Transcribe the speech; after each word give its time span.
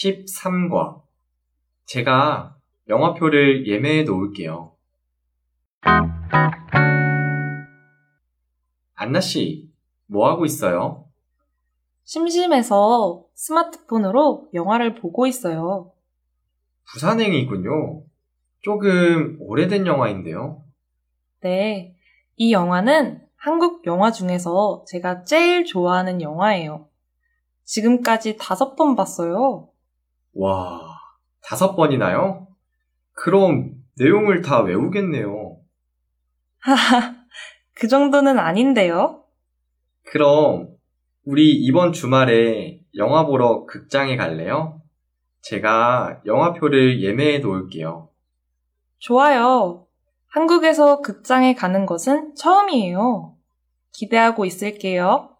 13과. 0.00 1.02
제가 1.84 2.56
영화표를 2.88 3.66
예매해 3.66 4.04
놓을게요. 4.04 4.72
안나 8.94 9.20
씨, 9.20 9.70
뭐 10.06 10.30
하고 10.30 10.44
있어요? 10.46 11.04
심심해서 12.04 13.24
스마트폰으로 13.34 14.48
영화를 14.54 14.94
보고 14.94 15.26
있어요. 15.26 15.92
부산행이군요. 16.90 18.02
조금 18.62 19.36
오래된 19.40 19.86
영화인데요. 19.86 20.64
네. 21.40 21.94
이 22.36 22.52
영화는 22.52 23.26
한국 23.36 23.86
영화 23.86 24.10
중에서 24.10 24.84
제가 24.88 25.24
제일 25.24 25.64
좋아하는 25.64 26.20
영화예요. 26.20 26.88
지금까지 27.64 28.36
다섯 28.38 28.74
번 28.74 28.96
봤어요. 28.96 29.70
와, 30.34 30.80
다섯 31.42 31.74
번이나요? 31.74 32.48
그럼 33.12 33.72
내용을 33.98 34.42
다 34.42 34.60
외우겠네요. 34.62 35.58
하하, 36.60 37.14
그 37.74 37.88
정도는 37.88 38.38
아닌데요. 38.38 39.24
그럼 40.04 40.68
우리 41.24 41.52
이번 41.52 41.92
주말에 41.92 42.80
영화 42.96 43.26
보러 43.26 43.64
극장에 43.66 44.16
갈래요? 44.16 44.80
제가 45.42 46.20
영화표를 46.26 47.02
예매해 47.02 47.38
놓을게요. 47.38 48.08
좋아요. 48.98 49.86
한국에서 50.28 51.00
극장에 51.00 51.54
가는 51.54 51.86
것은 51.86 52.34
처음이에요. 52.36 53.36
기대하고 53.92 54.44
있을게요. 54.44 55.30